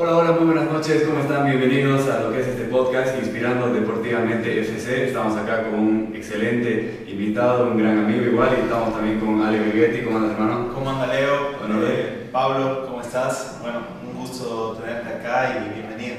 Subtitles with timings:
[0.00, 1.44] Hola, hola, muy buenas noches, ¿cómo están?
[1.44, 5.08] Bienvenidos a lo que es este podcast Inspirando Deportivamente FC.
[5.08, 9.58] Estamos acá con un excelente invitado, un gran amigo igual, y estamos también con Ale
[9.58, 10.04] Vigetti.
[10.04, 10.72] ¿Cómo andas, hermano?
[10.72, 11.50] ¿Cómo anda, Leo?
[11.58, 13.58] Bueno, Eh, Pablo, ¿cómo estás?
[13.60, 16.16] Bueno, un gusto tenerte acá y bienvenido.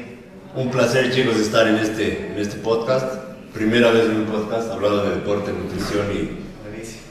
[0.56, 3.14] Un placer chicos estar en este, en este podcast.
[3.54, 6.38] Primera vez en un podcast hablando de deporte, nutrición y,
[6.68, 7.02] Buenísimo.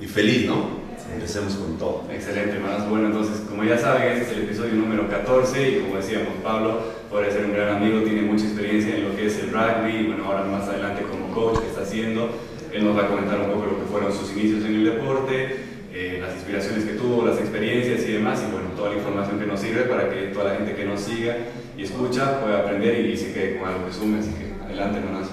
[0.00, 0.80] y feliz, ¿no?
[1.14, 2.04] Empecemos con todo.
[2.10, 2.88] Excelente, hermanos.
[2.88, 6.80] Bueno, entonces, como ya saben, este es el episodio número 14 y como decíamos, Pablo
[7.10, 10.06] puede ser un gran amigo, tiene mucha experiencia en lo que es el rugby y
[10.06, 12.30] bueno, ahora más adelante como coach que está haciendo,
[12.72, 15.56] él nos va a comentar un poco lo que fueron sus inicios en el deporte,
[15.92, 19.44] eh, las inspiraciones que tuvo, las experiencias y demás y bueno, toda la información que
[19.44, 21.36] nos sirve para que toda la gente que nos siga
[21.76, 25.28] y escucha pueda aprender y se quede con algo que sume, así que adelante, hermanos.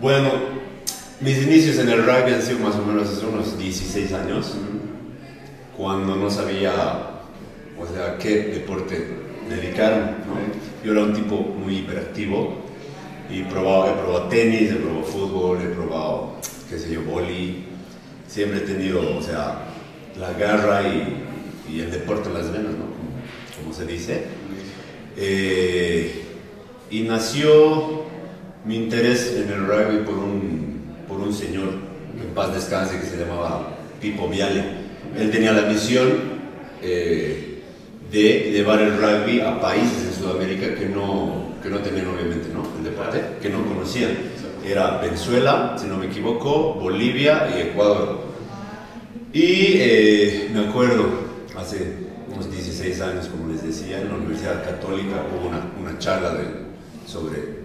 [0.00, 0.30] Bueno,
[1.20, 4.56] mis inicios en el rugby han sido más o menos hace unos 16 años,
[5.76, 7.19] cuando no sabía,
[7.80, 9.06] o sea, qué deporte
[9.48, 10.02] dedicarme.
[10.26, 10.84] ¿no?
[10.84, 12.56] Yo era un tipo muy hiperactivo
[13.30, 16.32] y probaba, he probado tenis, he probado fútbol, he probado,
[16.68, 17.64] qué sé yo, boli.
[18.26, 19.58] Siempre he tenido, o sea,
[20.18, 21.26] la garra y,
[21.80, 22.86] el deporte en las venas, ¿no?
[23.60, 24.24] Como, se dice.
[25.16, 26.24] Eh,
[26.90, 28.04] y nació
[28.64, 31.74] mi interés en el rugby por un, por un señor,
[32.20, 34.64] en paz descanse, que se llamaba Pipo Viale.
[35.16, 36.08] Él tenía la misión
[36.82, 37.59] eh,
[38.10, 42.62] de llevar el rugby a países en Sudamérica que no, que no tenían obviamente ¿no?
[42.78, 44.12] el deporte, que no conocían.
[44.64, 48.20] Era Venezuela, si no me equivoco, Bolivia y Ecuador.
[49.32, 51.06] Y eh, me acuerdo,
[51.56, 51.94] hace
[52.32, 56.44] unos 16 años, como les decía, en la Universidad Católica hubo una, una charla de,
[57.06, 57.60] sobre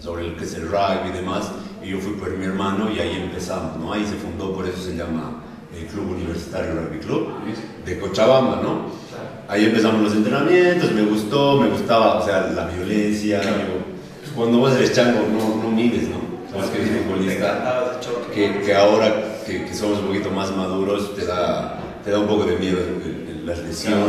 [0.00, 1.50] sobre el que es el rugby y demás,
[1.84, 3.92] y yo fui por mi hermano y ahí empezamos, ¿no?
[3.92, 5.42] Ahí se fundó, por eso se llama
[5.76, 7.28] el Club Universitario Rugby Club
[7.84, 8.86] de Cochabamba, ¿no?
[9.50, 14.72] Ahí empezamos los entrenamientos, me gustó, me gustaba, o sea, la violencia, pues, cuando vos
[14.76, 16.20] eres chango no, no mides, ¿no?
[16.52, 17.98] Sabes que eres futbolista,
[18.32, 19.12] que, que ahora
[19.44, 22.78] que, que somos un poquito más maduros te da, te da un poco de miedo
[23.44, 24.06] las lesiones,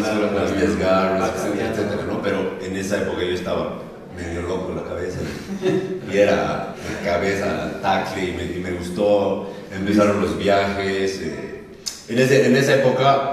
[0.00, 1.30] Claro, las Ah,
[1.70, 2.20] etcétera, ¿no?
[2.20, 3.78] Pero en esa época yo estaba
[4.16, 5.18] medio loco en la cabeza
[6.12, 11.20] y era cabeza, tackle y me, y me gustó, empezaron los viajes.
[11.22, 11.64] eh.
[12.08, 13.31] En, ese, en esa época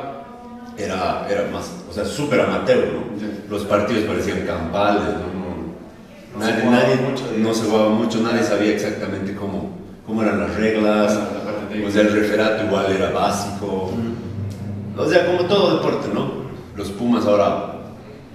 [0.80, 3.20] era, era más, o sea, súper amateur, ¿no?
[3.20, 3.26] Sí.
[3.50, 5.40] Los partidos parecían campales, ¿no?
[5.40, 9.70] No- No se nadie, jugaba nadie- mucho, no se jugaba mucho, nadie sabía exactamente cómo,
[10.06, 13.92] cómo eran las reglas, La o sea, el referato igual era básico.
[14.98, 16.32] O sea, como todo deporte, ¿no?
[16.76, 17.74] Los Pumas ahora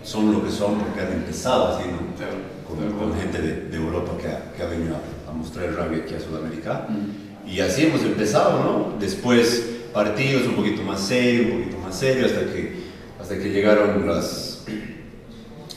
[0.03, 2.15] son lo que son porque han empezado así, ¿no?
[2.16, 2.37] Claro,
[2.69, 2.99] Con, claro.
[2.99, 6.00] con gente de, de Europa que ha, que ha venido a, a mostrar el rugby
[6.00, 6.87] aquí a Sudamérica.
[6.88, 7.49] Mm.
[7.50, 8.99] Y así hemos empezado, ¿no?
[8.99, 12.72] Después partidos un poquito más serio, un poquito más serio, hasta que,
[13.21, 14.65] hasta que llegaron las,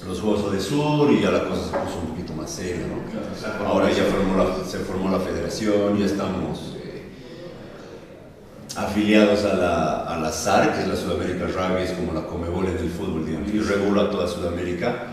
[0.07, 3.65] los Juegos de Sur y ya la cosa se puso un poquito más seria, ¿no?
[3.65, 7.03] Ahora ya formó la- se formó la federación, ya estamos eh,
[8.75, 12.65] afiliados a la, a la SAR, que es la Sudamérica Rugby, es como la Comebol
[12.67, 15.07] en el fútbol, digamos, y regula toda Sudamérica,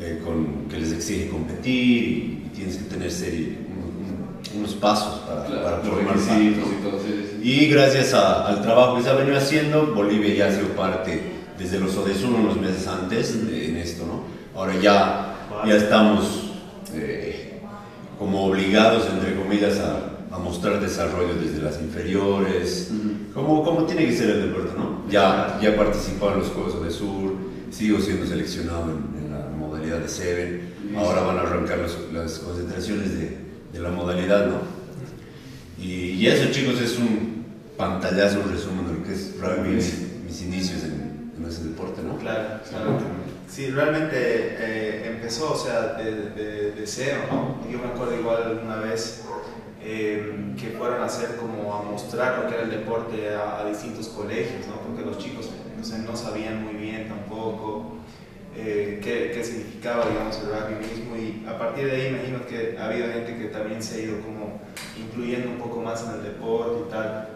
[0.00, 4.74] eh, con, que les exige competir y, y tienes que tener serie, un- un- unos
[4.74, 6.78] pasos para, Claro, para formar parte, requisitos ¿no?
[6.78, 7.29] y todo, sí, sí, sí.
[7.42, 11.20] Y gracias a- al trabajo que se ha venido haciendo, Bolivia ya ha sido parte
[11.58, 14.24] desde los ODESUR unos meses antes de, en esto, ¿no?
[14.58, 15.34] Ahora ya,
[15.66, 16.50] ya estamos
[16.94, 17.60] eh,
[18.18, 22.90] como obligados, entre comillas, a, a mostrar desarrollo desde las inferiores,
[23.34, 25.02] como, como tiene que ser el deporte, ¿no?
[25.10, 27.34] Ya, ya participado en los Juegos ODESUR,
[27.70, 32.38] sigo siendo seleccionado en, en la modalidad de Seven, ahora van a arrancar los- las
[32.40, 33.38] concentraciones de,
[33.72, 34.56] de la modalidad, ¿no?
[35.82, 37.29] Y, y eso, chicos, es un
[37.80, 39.94] pantallazo, resumen de lo que es rugby, mis,
[40.26, 42.16] mis inicios en, en ese deporte, ¿no?
[42.18, 42.98] Claro, claro.
[43.48, 47.58] Sí, realmente eh, empezó, o sea, de, de- de cero, ¿no?
[47.70, 49.22] Yo me acuerdo igual alguna vez
[49.82, 53.64] eh, que fueron a hacer como a mostrar lo que era el deporte a, a
[53.68, 54.74] distintos colegios, ¿no?
[54.82, 57.96] Porque los chicos no, sé, no sabían muy bien tampoco
[58.56, 62.76] eh, qué, qué significaba, digamos, el rugby mismo y a partir de ahí imagino que
[62.78, 64.60] ha habido gente que también se ha ido como
[64.98, 67.28] incluyendo un poco más en el deporte y tal.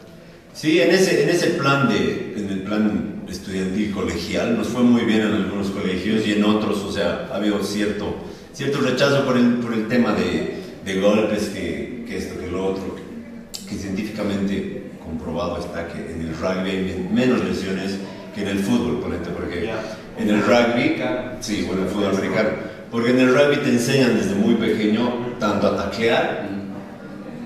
[0.54, 5.02] Sí, en ese, en ese plan de, en el plan estudiantil colegial, nos fue muy
[5.02, 8.14] bien en algunos colegios y en otros, o sea, ha habido cierto,
[8.52, 10.54] cierto rechazo por el, por el tema de,
[10.84, 16.20] de golpes, que, que esto, que lo otro, que, que científicamente comprobado está que en
[16.20, 17.96] el rugby hay men- menos lesiones
[18.34, 19.80] que en el fútbol, ponete, porque Ya.
[20.18, 20.96] en el rugby,
[21.40, 22.50] sí, bueno, el fútbol americano,
[22.92, 26.48] porque en el rugby te enseñan desde muy pequeño tanto a taclear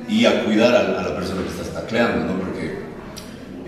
[0.08, 2.47] y a cuidar a, a la persona que estás tacleando, ¿no?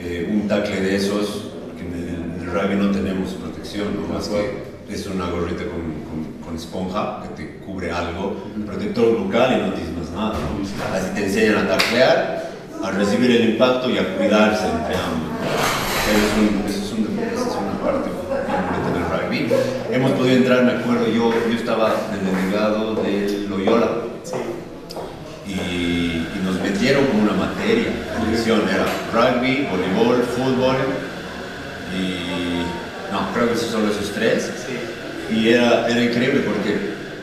[0.02, 4.14] Eh, un tackle de esos, porque en el, el rugby no tenemos protección ¿no?
[4.14, 8.34] Más que es una gorrita con, con, esponja que te cubre algo,
[8.66, 10.96] protector bucal y no tienes más nada, ¿no?
[10.96, 12.50] Así te enseñan a taclear,
[12.82, 15.30] a recibir el impacto y a cuidarse entre ambos.
[16.10, 19.94] Eso es, es, una parte del rugby.
[19.94, 24.09] Hemos podido entrar, me acuerdo, yo, yo estaba en el delegado de Loyola.
[25.50, 27.86] Y, nos metieron como una materia.
[28.18, 30.76] La lección era rugby, voleibol, fútbol
[31.94, 34.50] y no, creo que son esos tres.
[35.30, 36.78] Y era, era increíble porque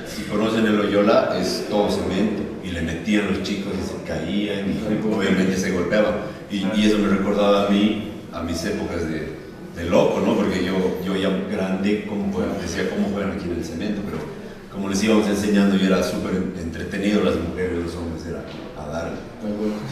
[0.08, 4.70] si conocen el Loyola es todo cemento y le metían los chicos y se caían
[4.70, 6.16] y obviamente se golpeaban.
[6.52, 9.28] Y, y, eso me recordaba a mí, a mis épocas de,
[9.76, 10.36] de loco, ¿no?
[10.36, 14.37] Porque yo, yo ya grande, como decía cómo juegan aquí en el cemento, pero
[14.78, 18.44] como les íbamos enseñando, yo era súper entretenido, las mujeres, los hombres, era
[18.80, 19.12] a dar.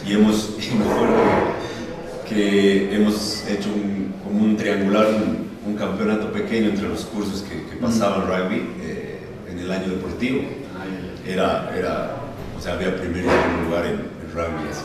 [0.06, 1.16] Y hemos, me acuerdo
[2.28, 7.76] que, hemos hecho un, como un triangular, un, campeonato pequeño entre los cursos que, que
[7.76, 9.18] pasaban rugby eh,
[9.50, 10.40] en el año deportivo.
[11.26, 12.14] Era, era,
[12.56, 14.82] o sea, había primer y segundo lugar en, rugby, así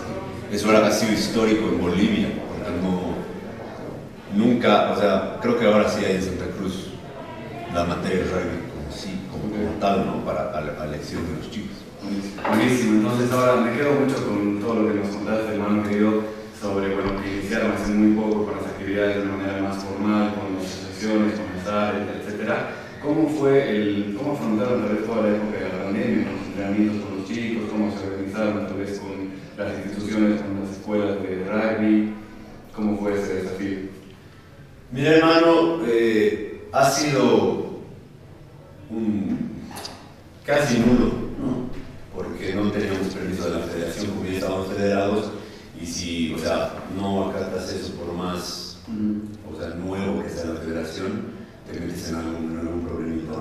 [0.49, 3.15] que eso era, ha sido histórico en Bolivia, porque no,
[4.43, 6.87] nunca, o sea, creo que ahora sí hay en Santa Cruz
[7.73, 8.70] la materia de rugby
[9.61, 10.25] como sí, como, tal, ¿no?
[10.25, 11.77] Para la elección de los chicos.
[12.47, 16.23] Buenísimo, entonces ahora me quedo mucho con todo lo que nos contaste, hermano querido,
[16.59, 20.55] sobre bueno, que iniciaron hace muy poco con las actividades de manera más formal, con
[20.57, 21.93] las asociaciones, con las
[22.25, 22.51] etc.
[23.03, 26.47] ¿Cómo fue el, cómo afrontaron tal vez toda la época de la pandemia, con los
[26.47, 31.21] entrenamientos con los chicos, cómo se organizaron tal vez con las instituciones, con las escuelas
[31.21, 32.13] de rugby?
[32.75, 33.77] ¿Cómo fue ese desafío?
[34.91, 37.79] Mira hermano, eh, ha sido
[38.89, 39.40] un
[40.45, 41.07] casi nulo,
[41.39, 41.69] ¿no?
[42.15, 45.31] porque no teníamos permiso de la federación, como ya estábamos federados,
[45.81, 48.77] y si, o sea, no acatas eso por más,
[49.51, 53.31] o sea, nuevo que sea la federación, te metes en algún, algún problemita.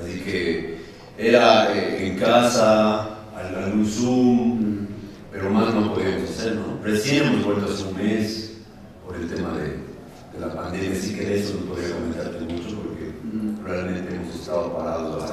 [0.00, 0.78] Así que
[1.18, 4.86] era eh, en casa, algún Zoom,
[5.32, 6.82] pero más no podíamos hacer, ¿no?
[6.82, 8.52] Recién hemos vuelto hace un mes
[9.04, 9.84] por el tema de
[10.34, 13.12] de la pandemia, sí que de eso no podría comentarte mucho porque
[13.64, 15.23] realmente hemos estado parados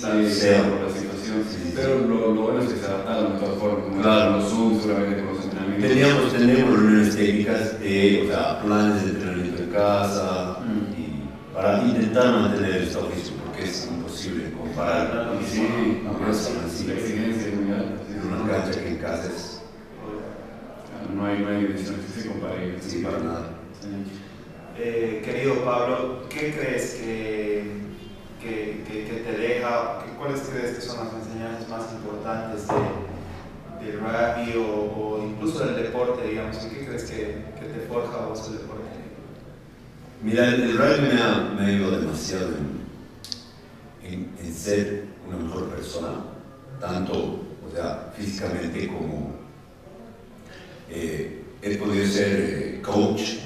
[0.00, 1.44] sí, por la situación.
[1.74, 4.36] Pero lo, lo, bueno es que se adaptaron de todas formas, como claro.
[4.36, 5.88] los Zoom, seguramente con los entrenamientos.
[5.90, 10.58] Teníamos, teníamos reuniones técnicas, de, o sea, planes de entrenamiento en casa,
[10.96, 15.10] y para intentar mantener el estado físico, porque es imposible comparar.
[15.10, 18.00] Claro, sí, no, no, sí, la exigencia es muy alta.
[18.10, 19.60] En una cancha que en casa es.
[21.14, 22.76] No hay, no hay dimensiones que se comparen.
[22.80, 23.50] Sí, para nada.
[24.78, 27.64] Eh, querido Pablo, ¿qué crees que,
[28.40, 34.56] que, que, te deja, cuáles crees que son las enseñanzas más importantes de, del rugby
[34.56, 36.56] o, incluso del deporte, digamos?
[36.56, 37.16] ¿Qué crees que,
[37.60, 38.84] te forja a vos el deporte?
[40.22, 42.48] Mira, el, rugby me ha, me ha ayudado demasiado
[44.02, 46.10] en, en, ser una mejor persona,
[46.80, 49.34] tanto o sea, físicamente como
[50.90, 53.36] eh, he podido ser eh, coach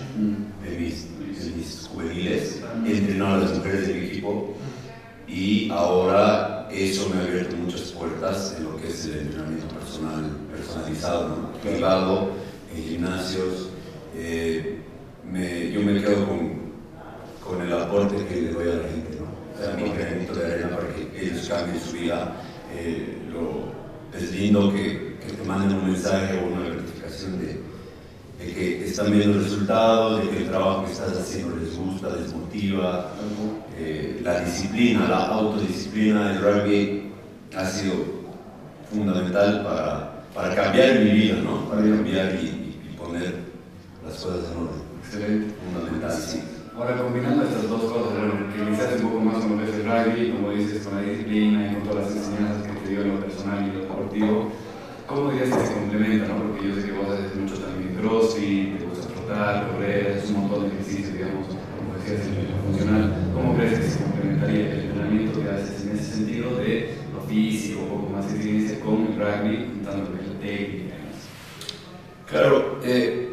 [0.79, 1.09] mis,
[1.57, 4.55] mis juveniles, he entrenado a las mujeres de mi equipo
[5.35, 10.31] y ahora eso me ha abierto muchas puertas en lo que es el entrenamiento personal,
[10.49, 11.53] personalizado, ¿no?
[11.61, 12.31] privado,
[12.73, 13.71] en gimnasios.
[14.17, 14.79] Eh,
[15.29, 16.53] me, yo me quedo con,
[17.45, 19.27] con, el aporte que le doy a la gente, ¿no?
[19.53, 22.37] o sea, mi granito de arena para que ellos cambien su vida.
[22.73, 23.75] Eh, lo,
[24.17, 27.61] es lindo que, que te manden un mensaje o una gratificación de
[28.39, 32.33] de que están viendo resultados, de que el trabajo que estás haciendo les gusta, les
[32.35, 33.11] motiva.
[33.77, 37.13] Eh, la disciplina, la autodisciplina del rugby
[37.57, 37.95] ha sido
[38.91, 41.69] fundamental para, para cambiar mi vida, ¿no?
[41.69, 42.61] para cambiar y,
[42.99, 43.35] poner
[44.05, 44.83] las cosas en orden.
[45.05, 45.55] Excelente.
[45.63, 46.41] Fundamental, sí.
[46.77, 48.13] Ahora, combinando estas dos cosas,
[48.53, 51.03] que iniciaste un poco más con lo que es el rugby, como dices, con la
[51.03, 54.53] disciplina y con todas las enseñanzas que te dio en lo personal y lo deportivo,
[55.07, 56.29] ¿cómo dirías que se complementa?
[56.29, 56.39] ¿no?
[56.39, 60.41] Porque yo sé que vos haces mucho también crossfit, te gusta trotar, correr, es un
[60.41, 63.31] montón de ejercicios, digamos, como decías, en lo funcional.
[63.35, 67.81] ¿Cómo crees que se complementaría el entrenamiento que haces en ese sentido de lo físico,
[67.83, 70.95] un poco más de ciencia, con el rugby, tanto que la técnica?
[72.31, 73.33] Claro, eh,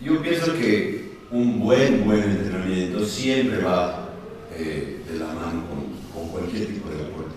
[0.00, 4.10] yo pienso que un buen, buen entrenamiento siempre va
[4.54, 7.34] eh, de la mano con, con cualquier tipo de deporte.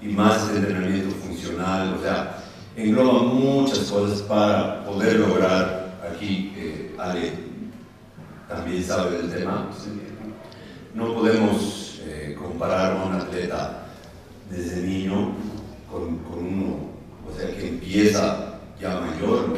[0.00, 2.41] Y más el entrenamiento funcional, o sea,
[2.76, 7.32] engloba muchas cosas para poder lograr, aquí eh, Ale
[8.48, 9.68] también sabe del tema,
[10.94, 13.86] no podemos eh, comparar a un atleta
[14.50, 15.32] desde niño
[15.90, 16.76] con, con, uno,
[17.28, 19.56] o sea, que empieza ya mayor,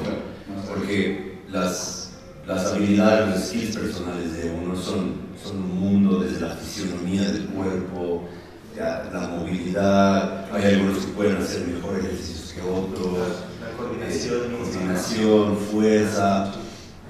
[0.69, 2.13] porque las,
[2.47, 7.47] las habilidades, los skills personales de uno son, son un mundo desde la fisionomía del
[7.47, 8.29] cuerpo,
[8.77, 13.19] la movilidad, hay algunos que pueden hacer mejores ejercicios que otros,
[13.61, 16.55] la coordinación, eh, coordinación fuerza.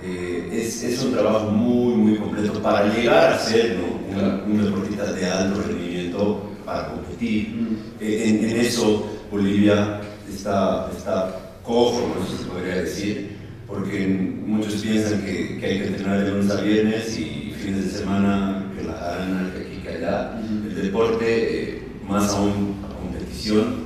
[0.03, 4.45] Eh, es, es, un trabajo muy, muy completo para llegar a ser ¿no?
[4.45, 7.49] un, deportista de alto rendimiento para competir.
[7.49, 7.77] Mm.
[8.01, 13.37] Eh, en, en, eso Bolivia está, está cojo, eso se podría decir,
[13.67, 17.99] porque muchos piensan que, que hay que entrenar de lunes a viernes y fines de
[17.99, 20.39] semana que la gana, que aquí, que allá.
[20.69, 21.25] El deporte,
[21.71, 23.84] eh, más aún a competición,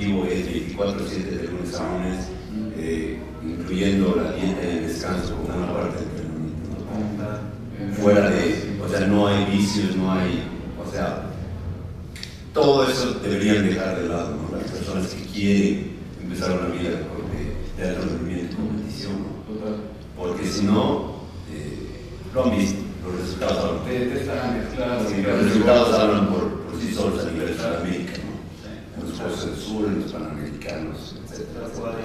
[0.00, 2.28] competitivo es 24-7 de lunes a lunes,
[2.76, 8.02] eh, incluyendo la dieta y el descanso como una parte del entrenamiento.
[8.02, 10.42] Fuera de, o sea, no hay vicios, no hay,
[10.86, 11.22] o sea,
[12.52, 14.56] todo eso deberían dejar de lado, ¿no?
[14.56, 15.90] Las personas que quieren
[16.22, 19.12] empezar una vida de, de alto rendimiento competición,
[20.16, 21.20] Porque si no,
[21.52, 21.78] eh,
[22.34, 23.80] lo han visto, los resultados hablan.
[25.08, 29.02] Sí, los resultados hablan por, por sí solos a nivel de Sudamérica, ¿no?
[29.02, 31.46] En los Juegos del Sur, en los Panamericanos, etc.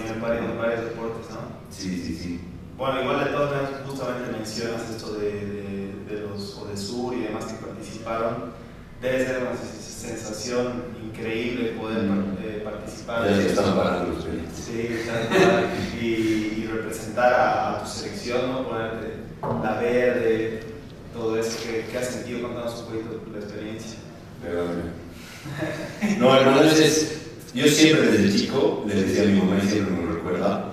[0.07, 1.37] En varios, varios deportes, ¿no?
[1.71, 2.41] Sí, sí, sí.
[2.77, 7.45] Bueno, igual de todas maneras, justamente mencionas esto de, de, de los Sur y demás
[7.45, 8.53] que participaron.
[9.01, 12.37] Debe ser una sensación increíble poder mm.
[12.43, 13.27] eh, participar.
[13.27, 14.89] Ya están parando los Sí,
[15.99, 18.67] y, y representar a, tu selección, ¿no?
[18.67, 20.59] ponerte la verde,
[21.13, 21.57] todo eso.
[21.63, 22.43] ¿Qué, qué has sentido?
[22.43, 23.99] Contanos un poquito la experiencia.
[26.19, 27.24] No, hermano, es,
[27.55, 30.71] yo siempre desde chico le decía a mi mamá y siempre me recuerda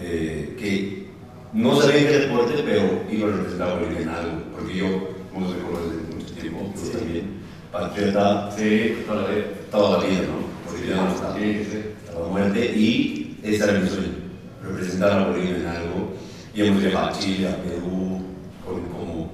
[0.00, 1.06] eh, que
[1.52, 5.52] no sabía qué deporte, pero iba a representar a Bolivia en algo, porque yo, como
[5.52, 7.30] se conoce desde mucho tiempo, yo también
[7.70, 10.70] patriota sí, toda la vida, toda la vida ¿no?
[10.72, 11.78] Boliviano hasta, sí, sí.
[12.06, 14.14] hasta la muerte y ese era mi sueño,
[14.62, 16.12] representar a Bolivia en algo.
[16.54, 18.22] Y hemos viajado a Chile, a Perú,
[18.64, 19.30] como,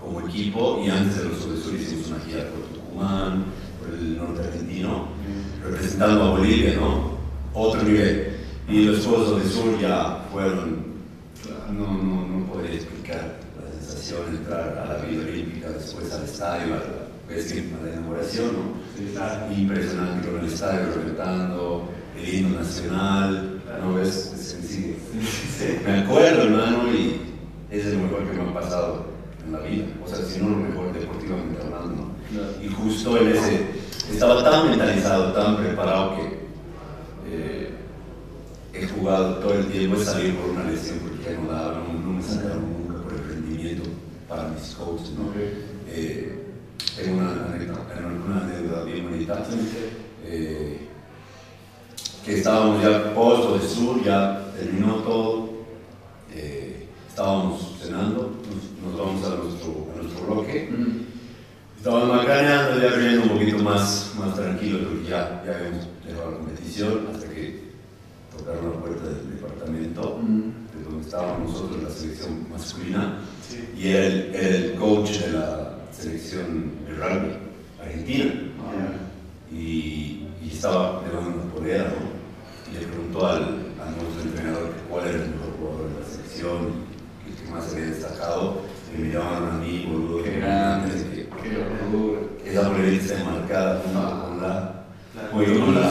[0.00, 3.44] como equipo y antes de los Sur hicimos una gira por Tucumán,
[3.78, 5.08] por el norte argentino,
[5.70, 7.18] representando a Bolivia, ¿no?
[7.54, 8.36] Otro nivel.
[8.68, 10.84] Y los Juegos del Sur ya fueron,
[11.72, 16.24] no, no, no podría explicar la sensación de entrar a la vida olímpica, después al
[16.24, 16.74] estadio,
[17.28, 19.54] es que la inauguración, ¿no?
[19.56, 24.56] Impresionante con el estadio reventando, el himno nacional, ¿no ves?
[24.68, 24.96] Sí,
[25.84, 27.20] Me acuerdo, hermano, y
[27.70, 29.06] es lo mejor que me ha pasado
[29.46, 29.84] en la vida.
[30.04, 32.10] O sea, si no lo mejor deportivamente hablando.
[32.62, 33.66] Y justo en ese,
[34.10, 36.40] estaba tan mentalizado, tan preparado que
[37.28, 37.70] eh,
[38.72, 42.22] he jugado todo el tiempo, he salido por una lesión porque no no, no me
[42.22, 43.88] sacaron nunca por el rendimiento
[44.28, 45.32] para mis coaches, ¿no?
[45.88, 46.36] Eh,
[46.96, 47.50] tengo una
[48.26, 49.42] una anécdota bien bonita,
[50.24, 50.86] eh,
[52.24, 55.50] que estábamos ya posto de sur, ya terminó todo,
[56.32, 58.36] eh, estábamos cenando,
[58.82, 60.70] nos, vamos a nuestro, a nuestro bloque,
[61.80, 66.36] estábamos macaneando, ya viendo un poquito más, más tranquilo, porque ya, ya habíamos dejado la
[66.36, 67.70] competición hasta que
[68.36, 70.20] tocaron la puerta del departamento,
[70.76, 73.18] de donde estábamos nosotros, la selección masculina,
[73.78, 77.32] y era el, el coach de la selección de rugby
[77.82, 78.32] argentina.
[79.50, 82.70] Y, y, estaba levantando una polera, ¿no?
[82.70, 86.56] Y le preguntó al, al nuestro entrenador cuál era el mejor jugador de la selección,
[87.26, 88.60] el que más se había destacado.
[88.92, 91.09] Y me miraban a mí, boludo, qué grande,
[91.42, 91.50] qué,
[92.42, 94.10] qué Esa polera está enmarcada con la,
[95.30, 95.82] con la,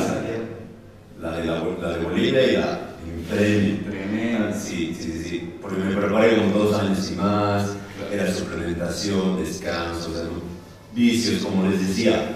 [1.21, 2.79] la, de la, la de Bolivia y la.
[3.29, 4.53] Tremenda.
[4.53, 7.75] Sí, sí, sí, porque me preparé como dos años y más
[8.11, 10.09] era suplementación, descanso,
[10.93, 12.35] vicios, como les decía.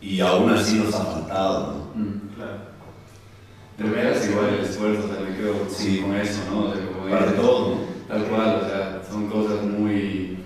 [0.00, 1.90] Y aún así nos ha faltado.
[1.94, 2.02] ¿no?
[2.02, 2.70] Mm, claro.
[3.78, 5.98] De igual el esfuerzo, también creo, sí.
[5.98, 7.10] con eso, ¿no?
[7.10, 10.39] Para todo, Tal cual, o sea, son cosas muy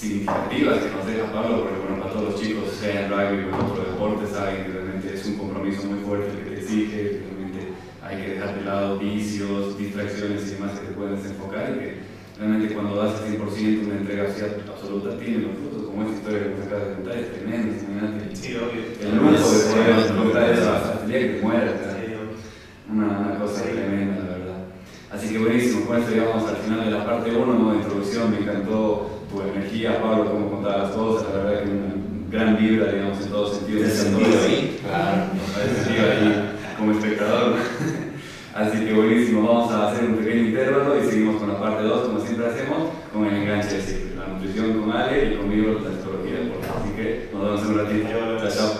[0.00, 3.48] significativas que nos deja Pablo, porque bueno, para todos los chicos, sea en rugby o
[3.48, 7.68] en otro deporte, saben que realmente es un compromiso muy fuerte que te exige, realmente
[8.02, 11.94] hay que dejar de lado vicios, distracciones y demás que te pueden desenfocar y que
[12.38, 16.48] realmente cuando das el 100% una entrega absoluta tiene los frutos, como esta historia que
[16.48, 17.74] nos acabas de contar, es tremendo,
[18.32, 18.82] es Sí, obvio.
[19.04, 21.74] El lujo de poder contar eso hasta el día que muera,
[22.90, 24.64] una, una, cosa tremenda, la verdad.
[25.12, 27.70] Así que buenísimo, con esto llegamos al final de la parte 1 ¿no?
[27.72, 31.94] de introducción, me encantó tu energía, Pablo, cómo contabas las cosas, la verdad que una
[32.30, 33.82] gran vibra, digamos, en todos sentidos.
[33.82, 34.80] ¿Te sentido ahí?
[34.82, 35.22] Claro,
[36.10, 37.54] ahí como espectador.
[38.54, 42.08] Así que buenísimo, vamos a hacer un pequeño intervalo y seguimos con la parte 2,
[42.08, 45.90] como siempre hacemos, con el enganche de ciclo, la nutrición con Ale y conmigo la
[45.90, 46.38] astrología.
[46.76, 48.08] Así que nos vemos en un ratito.
[48.10, 48.79] Chao, chao.